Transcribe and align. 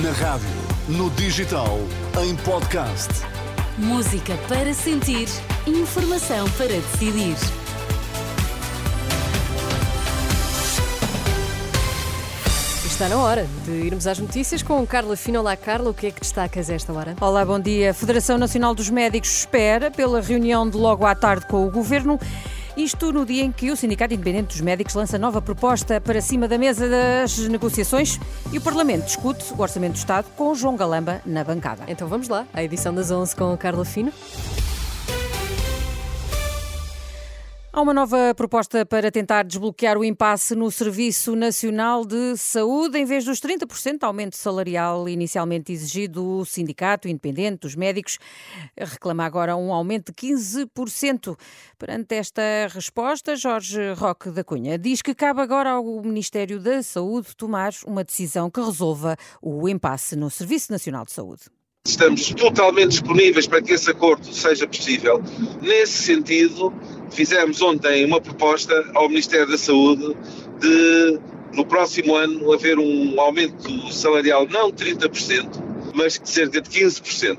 Na 0.00 0.10
rádio, 0.12 0.48
no 0.88 1.10
digital, 1.10 1.78
em 2.24 2.34
podcast. 2.36 3.10
Música 3.76 4.38
para 4.48 4.72
sentir, 4.72 5.28
informação 5.66 6.48
para 6.52 6.68
decidir. 6.68 7.36
Está 12.86 13.10
na 13.10 13.18
hora 13.18 13.46
de 13.66 13.70
irmos 13.70 14.06
às 14.06 14.18
notícias 14.18 14.62
com 14.62 14.86
Carla 14.86 15.14
Fino. 15.14 15.40
Olá, 15.40 15.54
Carla, 15.58 15.90
o 15.90 15.94
que 15.94 16.06
é 16.06 16.10
que 16.10 16.20
destacas 16.20 16.70
esta 16.70 16.90
hora? 16.90 17.14
Olá, 17.20 17.44
bom 17.44 17.60
dia. 17.60 17.90
A 17.90 17.94
Federação 17.94 18.38
Nacional 18.38 18.74
dos 18.74 18.88
Médicos 18.88 19.40
espera 19.40 19.90
pela 19.90 20.22
reunião 20.22 20.66
de 20.66 20.78
logo 20.78 21.04
à 21.04 21.14
tarde 21.14 21.44
com 21.46 21.66
o 21.66 21.70
Governo. 21.70 22.18
Isto 22.76 23.12
no 23.12 23.26
dia 23.26 23.42
em 23.42 23.52
que 23.52 23.70
o 23.70 23.76
Sindicato 23.76 24.14
Independente 24.14 24.48
dos 24.48 24.60
Médicos 24.62 24.94
lança 24.94 25.18
nova 25.18 25.42
proposta 25.42 26.00
para 26.00 26.22
cima 26.22 26.48
da 26.48 26.56
mesa 26.56 26.88
das 26.88 27.36
negociações 27.38 28.18
e 28.50 28.56
o 28.56 28.60
Parlamento 28.62 29.04
discute 29.04 29.52
o 29.52 29.60
Orçamento 29.60 29.92
do 29.92 29.98
Estado 29.98 30.26
com 30.36 30.54
João 30.54 30.74
Galamba 30.74 31.20
na 31.26 31.44
bancada. 31.44 31.84
Então 31.86 32.08
vamos 32.08 32.28
lá, 32.28 32.46
a 32.52 32.64
edição 32.64 32.94
das 32.94 33.10
11 33.10 33.36
com 33.36 33.54
Carla 33.58 33.84
Fino. 33.84 34.12
Há 37.74 37.80
uma 37.80 37.94
nova 37.94 38.34
proposta 38.34 38.84
para 38.84 39.10
tentar 39.10 39.44
desbloquear 39.44 39.96
o 39.96 40.04
impasse 40.04 40.54
no 40.54 40.70
Serviço 40.70 41.34
Nacional 41.34 42.04
de 42.04 42.36
Saúde. 42.36 42.98
Em 42.98 43.06
vez 43.06 43.24
dos 43.24 43.40
30% 43.40 43.98
de 43.98 44.04
aumento 44.04 44.36
salarial 44.36 45.08
inicialmente 45.08 45.72
exigido, 45.72 46.22
o 46.22 46.44
Sindicato 46.44 47.08
Independente 47.08 47.60
dos 47.60 47.74
Médicos 47.74 48.18
reclama 48.76 49.24
agora 49.24 49.56
um 49.56 49.72
aumento 49.72 50.12
de 50.12 50.34
15%. 50.34 51.34
Perante 51.78 52.14
esta 52.14 52.42
resposta, 52.68 53.34
Jorge 53.36 53.94
Roque 53.94 54.30
da 54.30 54.44
Cunha 54.44 54.76
diz 54.76 55.00
que 55.00 55.14
cabe 55.14 55.40
agora 55.40 55.70
ao 55.70 56.02
Ministério 56.02 56.60
da 56.60 56.82
Saúde 56.82 57.34
tomar 57.34 57.72
uma 57.86 58.04
decisão 58.04 58.50
que 58.50 58.60
resolva 58.60 59.16
o 59.40 59.66
impasse 59.66 60.14
no 60.14 60.28
Serviço 60.28 60.70
Nacional 60.70 61.06
de 61.06 61.12
Saúde. 61.12 61.44
Estamos 61.84 62.28
totalmente 62.28 62.90
disponíveis 62.90 63.48
para 63.48 63.60
que 63.60 63.72
esse 63.72 63.90
acordo 63.90 64.32
seja 64.32 64.68
possível. 64.68 65.20
Nesse 65.60 66.04
sentido, 66.04 66.72
fizemos 67.10 67.60
ontem 67.60 68.04
uma 68.04 68.20
proposta 68.20 68.72
ao 68.94 69.08
Ministério 69.08 69.48
da 69.48 69.58
Saúde 69.58 70.16
de, 70.60 71.18
no 71.52 71.66
próximo 71.66 72.14
ano, 72.14 72.52
haver 72.52 72.78
um 72.78 73.20
aumento 73.20 73.92
salarial 73.92 74.46
não 74.46 74.70
de 74.70 74.94
30%, 74.94 75.92
mas 75.92 76.20
de 76.20 76.30
cerca 76.30 76.60
de 76.60 76.70
15%. 76.70 77.36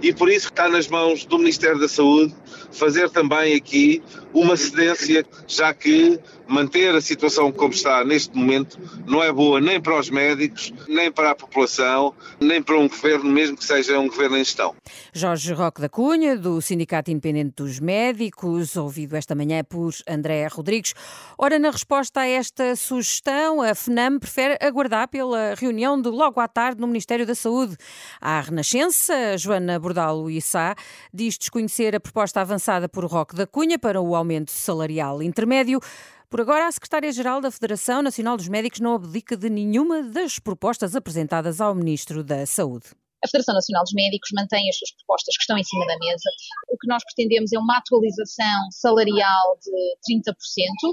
E 0.00 0.14
por 0.14 0.30
isso 0.30 0.48
está 0.48 0.66
nas 0.66 0.88
mãos 0.88 1.26
do 1.26 1.38
Ministério 1.38 1.78
da 1.78 1.88
Saúde 1.88 2.34
fazer 2.72 3.10
também 3.10 3.54
aqui 3.54 4.02
uma 4.32 4.56
cedência, 4.56 5.26
já 5.46 5.74
que 5.74 6.18
manter 6.46 6.94
a 6.94 7.00
situação 7.00 7.50
como 7.52 7.72
está 7.72 8.04
neste 8.04 8.36
momento 8.36 8.78
não 9.06 9.22
é 9.22 9.32
boa 9.32 9.60
nem 9.60 9.80
para 9.80 9.98
os 9.98 10.10
médicos, 10.10 10.72
nem 10.88 11.10
para 11.10 11.30
a 11.30 11.34
população, 11.34 12.14
nem 12.40 12.62
para 12.62 12.78
um 12.78 12.88
governo, 12.88 13.30
mesmo 13.30 13.56
que 13.56 13.64
seja 13.64 13.98
um 13.98 14.08
governo 14.08 14.36
em 14.36 14.44
gestão. 14.44 14.74
Jorge 15.12 15.52
Roque 15.52 15.80
da 15.80 15.88
Cunha, 15.88 16.36
do 16.36 16.60
Sindicato 16.60 17.10
Independente 17.10 17.54
dos 17.56 17.80
Médicos, 17.80 18.76
ouvido 18.76 19.16
esta 19.16 19.34
manhã 19.34 19.62
por 19.64 19.92
André 20.08 20.46
Rodrigues. 20.46 20.94
Ora, 21.38 21.58
na 21.58 21.70
resposta 21.70 22.20
a 22.20 22.26
esta 22.26 22.76
sugestão, 22.76 23.62
a 23.62 23.74
FNAM 23.74 24.18
prefere 24.18 24.58
aguardar 24.60 25.08
pela 25.08 25.54
reunião 25.54 26.00
de 26.00 26.08
logo 26.08 26.40
à 26.40 26.48
tarde 26.48 26.80
no 26.80 26.86
Ministério 26.86 27.26
da 27.26 27.34
Saúde. 27.34 27.76
À 28.20 28.40
Renascença, 28.40 29.36
Joana 29.38 29.78
Bordalo 29.78 30.30
Issá 30.30 30.74
diz 31.12 31.38
desconhecer 31.38 31.94
a 31.94 32.00
proposta 32.00 32.40
avançada 32.40 32.88
por 32.88 33.04
Roque 33.04 33.34
da 33.34 33.46
Cunha 33.46 33.78
para 33.78 34.00
o 34.00 34.14
aumento 34.14 34.50
salarial 34.50 35.22
intermédio. 35.22 35.80
Por 36.34 36.40
agora, 36.40 36.66
a 36.66 36.72
Secretária-Geral 36.72 37.40
da 37.40 37.48
Federação 37.48 38.02
Nacional 38.02 38.36
dos 38.36 38.48
Médicos 38.48 38.80
não 38.80 38.92
abdica 38.92 39.36
de 39.36 39.48
nenhuma 39.48 40.02
das 40.02 40.40
propostas 40.40 40.96
apresentadas 40.96 41.60
ao 41.60 41.76
Ministro 41.76 42.24
da 42.24 42.44
Saúde. 42.44 42.86
A 43.24 43.26
Federação 43.26 43.54
Nacional 43.54 43.82
dos 43.84 43.94
Médicos 43.94 44.28
mantém 44.34 44.68
as 44.68 44.76
suas 44.76 44.92
propostas 44.92 45.34
que 45.34 45.42
estão 45.42 45.56
em 45.56 45.64
cima 45.64 45.86
da 45.86 45.96
mesa. 45.96 46.28
O 46.68 46.76
que 46.76 46.86
nós 46.86 47.02
pretendemos 47.02 47.50
é 47.54 47.58
uma 47.58 47.78
atualização 47.78 48.70
salarial 48.70 49.58
de 49.62 50.30
30%. 50.30 50.34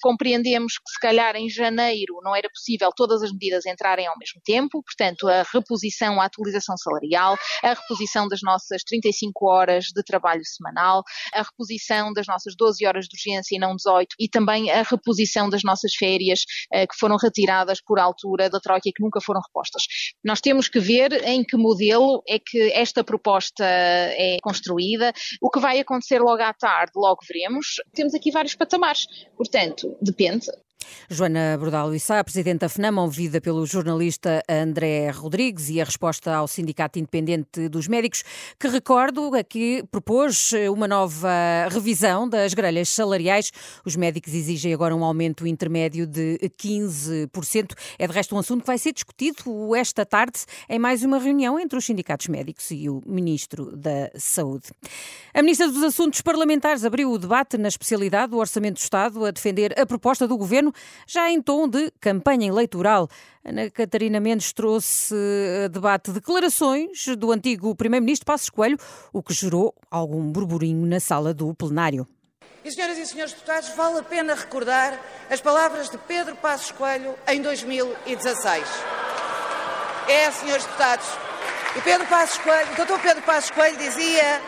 Compreendemos 0.00 0.78
que, 0.78 0.90
se 0.90 0.98
calhar, 1.00 1.36
em 1.36 1.50
janeiro 1.50 2.14
não 2.22 2.34
era 2.34 2.48
possível 2.48 2.90
todas 2.96 3.22
as 3.22 3.30
medidas 3.30 3.66
entrarem 3.66 4.06
ao 4.06 4.16
mesmo 4.16 4.40
tempo, 4.42 4.82
portanto, 4.82 5.28
a 5.28 5.44
reposição, 5.52 6.18
a 6.18 6.24
atualização 6.24 6.78
salarial, 6.78 7.36
a 7.62 7.74
reposição 7.74 8.26
das 8.26 8.40
nossas 8.42 8.82
35 8.84 9.46
horas 9.46 9.84
de 9.94 10.02
trabalho 10.02 10.44
semanal, 10.46 11.02
a 11.34 11.42
reposição 11.42 12.10
das 12.14 12.26
nossas 12.26 12.54
12 12.56 12.86
horas 12.86 13.04
de 13.04 13.16
urgência 13.16 13.54
e 13.54 13.58
não 13.58 13.76
18, 13.76 14.14
e 14.18 14.30
também 14.30 14.70
a 14.70 14.82
reposição 14.82 15.50
das 15.50 15.62
nossas 15.62 15.94
férias 15.94 16.40
eh, 16.72 16.86
que 16.86 16.96
foram 16.98 17.16
retiradas 17.16 17.82
por 17.84 17.98
altura 17.98 18.48
da 18.48 18.60
Troika 18.60 18.88
e 18.88 18.92
que 18.92 19.02
nunca 19.02 19.20
foram 19.20 19.42
repostas. 19.46 19.82
Nós 20.24 20.40
temos 20.40 20.68
que 20.68 20.80
ver 20.80 21.12
em 21.28 21.44
que 21.44 21.56
modelo 21.58 22.13
é 22.28 22.38
que 22.38 22.72
esta 22.72 23.02
proposta 23.02 23.64
é 23.64 24.38
construída. 24.42 25.12
O 25.40 25.50
que 25.50 25.60
vai 25.60 25.80
acontecer 25.80 26.20
logo 26.20 26.42
à 26.42 26.52
tarde, 26.52 26.92
logo 26.96 27.20
veremos. 27.26 27.76
Temos 27.94 28.14
aqui 28.14 28.30
vários 28.30 28.54
patamares. 28.54 29.06
Portanto, 29.36 29.96
depende. 30.00 30.46
Joana 31.08 31.56
Bordalo 31.58 31.94
Issa, 31.94 32.22
Presidente 32.24 32.60
da 32.60 32.68
FNAM, 32.68 32.98
ouvida 33.00 33.40
pelo 33.40 33.64
jornalista 33.66 34.42
André 34.48 35.10
Rodrigues 35.10 35.70
e 35.70 35.80
a 35.80 35.84
resposta 35.84 36.34
ao 36.34 36.48
Sindicato 36.48 36.98
Independente 36.98 37.68
dos 37.68 37.88
Médicos, 37.88 38.22
que 38.58 38.68
recordo 38.68 39.34
aqui 39.34 39.84
propôs 39.90 40.52
uma 40.72 40.88
nova 40.88 41.30
revisão 41.70 42.28
das 42.28 42.54
grelhas 42.54 42.88
salariais. 42.88 43.50
Os 43.84 43.96
médicos 43.96 44.34
exigem 44.34 44.74
agora 44.74 44.94
um 44.94 45.04
aumento 45.04 45.46
intermédio 45.46 46.06
de 46.06 46.38
15%. 46.58 47.72
É 47.98 48.06
de 48.06 48.12
resto 48.12 48.34
um 48.34 48.38
assunto 48.38 48.62
que 48.62 48.66
vai 48.66 48.78
ser 48.78 48.92
discutido 48.92 49.74
esta 49.74 50.04
tarde 50.04 50.40
em 50.68 50.78
mais 50.78 51.02
uma 51.02 51.18
reunião 51.18 51.58
entre 51.58 51.78
os 51.78 51.84
sindicatos 51.84 52.28
médicos 52.28 52.70
e 52.70 52.88
o 52.88 53.02
Ministro 53.06 53.76
da 53.76 54.10
Saúde. 54.16 54.66
A 55.32 55.40
Ministra 55.42 55.68
dos 55.68 55.82
Assuntos 55.82 56.20
Parlamentares 56.20 56.84
abriu 56.84 57.10
o 57.10 57.18
debate 57.18 57.56
na 57.56 57.68
especialidade 57.68 58.32
do 58.32 58.38
Orçamento 58.38 58.74
do 58.74 58.82
Estado 58.82 59.24
a 59.24 59.30
defender 59.30 59.78
a 59.78 59.86
proposta 59.86 60.26
do 60.26 60.36
Governo 60.36 60.73
já 61.06 61.30
em 61.30 61.40
tom 61.40 61.68
de 61.68 61.90
campanha 62.00 62.48
eleitoral. 62.48 63.08
Ana 63.44 63.70
Catarina 63.70 64.20
Mendes 64.20 64.52
trouxe 64.52 65.14
a 65.64 65.68
debate 65.68 66.10
declarações 66.10 67.06
do 67.18 67.30
antigo 67.30 67.74
Primeiro-Ministro 67.74 68.24
Passos 68.24 68.48
Coelho, 68.48 68.78
o 69.12 69.22
que 69.22 69.34
gerou 69.34 69.74
algum 69.90 70.32
burburinho 70.32 70.86
na 70.86 70.98
sala 70.98 71.34
do 71.34 71.54
plenário. 71.54 72.08
E, 72.64 72.72
senhoras 72.72 72.96
e 72.96 73.06
senhores 73.06 73.34
deputados, 73.34 73.68
vale 73.76 73.98
a 73.98 74.02
pena 74.02 74.34
recordar 74.34 74.98
as 75.28 75.40
palavras 75.40 75.90
de 75.90 75.98
Pedro 75.98 76.34
Passos 76.36 76.70
Coelho 76.70 77.14
em 77.28 77.42
2016. 77.42 78.64
É, 80.08 80.30
senhores 80.30 80.64
deputados, 80.64 81.06
o 81.76 81.82
Pedro 81.82 82.06
Passos 82.06 82.38
Coelho, 82.38 82.72
o 82.72 82.76
doutor 82.76 83.00
Pedro 83.00 83.22
Passos 83.24 83.50
Coelho 83.50 83.76
dizia 83.76 84.40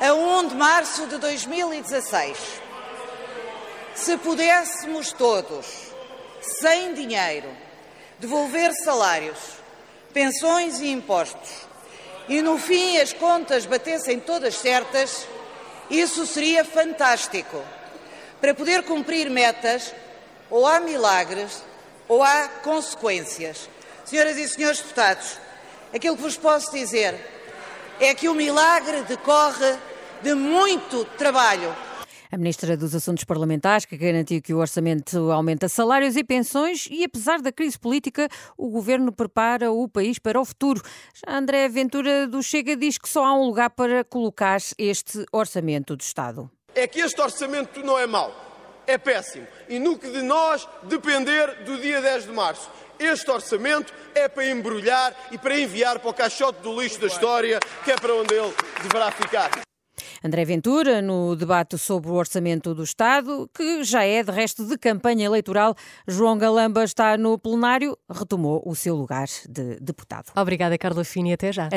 a 0.00 0.12
1 0.12 0.48
de 0.48 0.54
março 0.56 1.06
de 1.06 1.16
2016 1.16 2.67
se 4.00 4.16
pudéssemos 4.16 5.12
todos, 5.12 5.66
sem 6.40 6.94
dinheiro, 6.94 7.48
devolver 8.18 8.72
salários, 8.72 9.38
pensões 10.14 10.80
e 10.80 10.88
impostos, 10.88 11.66
e 12.28 12.40
no 12.40 12.58
fim 12.58 12.98
as 12.98 13.12
contas 13.12 13.66
batessem 13.66 14.20
todas 14.20 14.54
certas, 14.54 15.26
isso 15.90 16.26
seria 16.26 16.64
fantástico. 16.64 17.62
Para 18.40 18.54
poder 18.54 18.84
cumprir 18.84 19.28
metas, 19.28 19.92
ou 20.48 20.66
há 20.66 20.78
milagres 20.78 21.62
ou 22.06 22.22
há 22.22 22.48
consequências. 22.62 23.68
Senhoras 24.04 24.36
e 24.36 24.48
senhores 24.48 24.78
deputados, 24.78 25.38
aquilo 25.92 26.16
que 26.16 26.22
vos 26.22 26.36
posso 26.36 26.70
dizer 26.70 27.14
é 28.00 28.14
que 28.14 28.28
o 28.28 28.34
milagre 28.34 29.02
decorre 29.02 29.76
de 30.22 30.34
muito 30.34 31.04
trabalho 31.16 31.74
a 32.30 32.36
Ministra 32.36 32.76
dos 32.76 32.94
Assuntos 32.94 33.24
Parlamentares, 33.24 33.84
que 33.84 33.96
garantiu 33.96 34.42
que 34.42 34.52
o 34.52 34.58
orçamento 34.58 35.30
aumenta 35.30 35.68
salários 35.68 36.16
e 36.16 36.24
pensões 36.24 36.86
e, 36.90 37.04
apesar 37.04 37.40
da 37.40 37.50
crise 37.50 37.78
política, 37.78 38.28
o 38.56 38.68
governo 38.68 39.10
prepara 39.12 39.70
o 39.72 39.88
país 39.88 40.18
para 40.18 40.40
o 40.40 40.44
futuro. 40.44 40.82
Já 41.14 41.36
André 41.36 41.68
Ventura 41.68 42.26
do 42.26 42.42
Chega 42.42 42.76
diz 42.76 42.98
que 42.98 43.08
só 43.08 43.24
há 43.24 43.34
um 43.34 43.46
lugar 43.46 43.70
para 43.70 44.04
colocar 44.04 44.58
este 44.76 45.24
orçamento 45.32 45.96
do 45.96 46.02
Estado. 46.02 46.50
É 46.74 46.86
que 46.86 47.00
este 47.00 47.20
orçamento 47.20 47.82
não 47.82 47.98
é 47.98 48.06
mau, 48.06 48.34
é 48.86 48.98
péssimo. 48.98 49.46
E 49.68 49.78
no 49.78 49.98
que 49.98 50.10
de 50.10 50.22
nós 50.22 50.68
depender 50.84 51.64
do 51.64 51.78
dia 51.78 52.00
10 52.00 52.26
de 52.26 52.32
março. 52.32 52.70
Este 52.98 53.30
orçamento 53.30 53.94
é 54.12 54.28
para 54.28 54.50
embrulhar 54.50 55.14
e 55.30 55.38
para 55.38 55.58
enviar 55.58 56.00
para 56.00 56.10
o 56.10 56.14
caixote 56.14 56.60
do 56.62 56.80
lixo 56.80 57.00
da 57.00 57.06
história, 57.06 57.60
que 57.84 57.92
é 57.92 57.96
para 57.96 58.12
onde 58.12 58.34
ele 58.34 58.52
deverá 58.82 59.10
ficar. 59.12 59.67
André 60.24 60.44
Ventura, 60.44 61.02
no 61.02 61.36
debate 61.36 61.78
sobre 61.78 62.10
o 62.10 62.14
orçamento 62.14 62.74
do 62.74 62.82
Estado, 62.82 63.48
que 63.54 63.84
já 63.84 64.04
é 64.04 64.22
de 64.22 64.30
resto 64.32 64.64
de 64.64 64.76
campanha 64.78 65.26
eleitoral, 65.26 65.74
João 66.06 66.36
Galamba 66.38 66.84
está 66.84 67.16
no 67.16 67.38
plenário, 67.38 67.96
retomou 68.10 68.62
o 68.64 68.74
seu 68.74 68.94
lugar 68.94 69.26
de 69.48 69.78
deputado. 69.80 70.32
Obrigada, 70.36 70.76
Carla 70.78 71.04
Fini, 71.04 71.32
até 71.32 71.52
já. 71.52 71.68